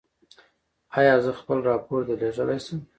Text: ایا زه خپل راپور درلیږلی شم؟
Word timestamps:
ایا 0.97 1.15
زه 1.23 1.31
خپل 1.39 1.57
راپور 1.69 1.99
درلیږلی 2.07 2.59
شم؟ 2.65 2.79